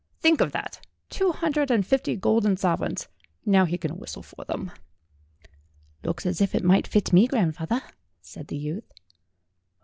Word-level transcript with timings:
Think 0.19 0.41
of 0.41 0.51
that 0.51 0.83
two 1.11 1.31
hundred 1.31 1.69
and 1.69 1.85
fifty 1.85 2.15
golden 2.15 2.57
sovereigns. 2.57 3.07
Now 3.45 3.65
he 3.65 3.77
can 3.77 3.97
whistle 3.99 4.23
for 4.23 4.43
them." 4.45 4.71
"Looks 6.03 6.25
as 6.25 6.41
if 6.41 6.55
it 6.55 6.63
might 6.63 6.87
fit 6.87 7.13
me, 7.13 7.27
grandfawther," 7.27 7.83
said 8.19 8.47
the 8.47 8.57
youth. 8.57 8.91